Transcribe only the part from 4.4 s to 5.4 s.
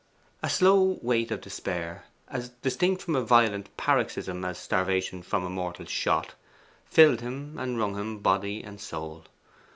as starvation